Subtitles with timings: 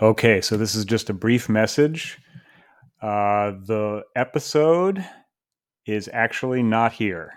[0.00, 2.18] Okay, so this is just a brief message.
[3.00, 5.02] Uh, the episode
[5.86, 7.32] is actually not here.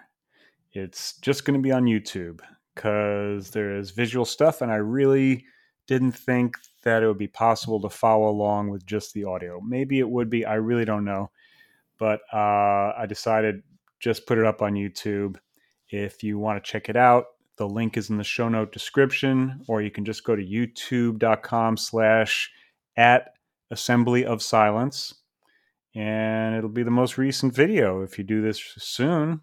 [0.73, 2.41] It's just going to be on YouTube
[2.75, 5.45] because there's visual stuff, and I really
[5.87, 9.62] didn't think that it would be possible to follow along with just the audio.
[9.62, 11.31] Maybe it would be, I really don't know.
[11.97, 13.63] But uh, I decided
[14.01, 15.37] just put it up on YouTube.
[15.89, 17.26] If you want to check it out,
[17.59, 21.77] the link is in the show note description, or you can just go to youtube.com
[21.77, 22.49] slash
[22.97, 23.34] at
[23.70, 25.13] assembly of silence.
[25.93, 29.41] And it'll be the most recent video if you do this soon.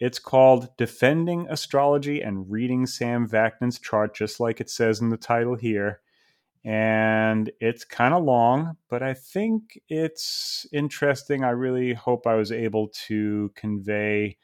[0.00, 5.16] It's called Defending Astrology and Reading Sam Vaknin's Chart, just like it says in the
[5.16, 6.00] title here.
[6.64, 11.44] And it's kind of long, but I think it's interesting.
[11.44, 14.38] I really hope I was able to convey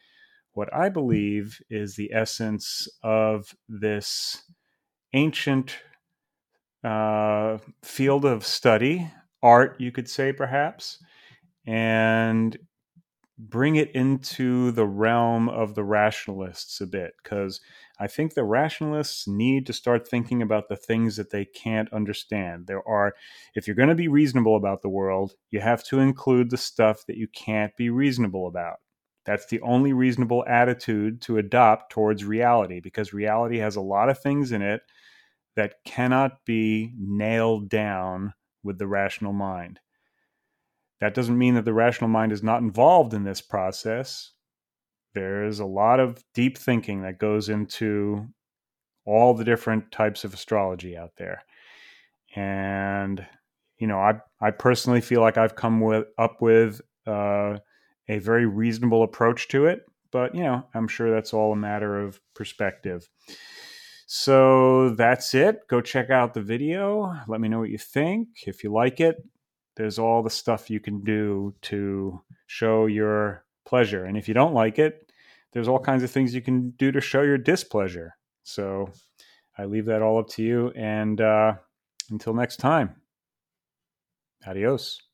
[0.52, 4.42] what I believe is the essence of this
[5.12, 5.78] ancient
[6.84, 9.10] uh, field of study,
[9.42, 11.02] art, you could say, perhaps,
[11.66, 12.58] and
[13.38, 17.12] bring it into the realm of the rationalists a bit.
[17.22, 17.60] Because
[18.00, 22.66] I think the rationalists need to start thinking about the things that they can't understand.
[22.66, 23.14] There are,
[23.54, 27.04] if you're going to be reasonable about the world, you have to include the stuff
[27.06, 28.78] that you can't be reasonable about.
[29.24, 34.18] That's the only reasonable attitude to adopt towards reality because reality has a lot of
[34.18, 34.80] things in it
[35.56, 39.80] that cannot be nailed down with the rational mind.
[41.00, 44.32] That doesn't mean that the rational mind is not involved in this process.
[45.14, 48.26] There's a lot of deep thinking that goes into
[49.04, 51.42] all the different types of astrology out there.
[52.36, 53.24] And,
[53.78, 57.58] you know, I, I personally feel like I've come with, up with uh,
[58.08, 59.84] a very reasonable approach to it.
[60.10, 63.08] But, you know, I'm sure that's all a matter of perspective.
[64.06, 65.68] So that's it.
[65.68, 67.14] Go check out the video.
[67.28, 68.28] Let me know what you think.
[68.46, 69.16] If you like it,
[69.76, 74.06] there's all the stuff you can do to show your pleasure.
[74.06, 75.12] And if you don't like it,
[75.52, 78.16] there's all kinds of things you can do to show your displeasure.
[78.44, 78.90] So
[79.58, 80.72] I leave that all up to you.
[80.74, 81.54] And uh,
[82.10, 82.96] until next time,
[84.46, 85.07] adios.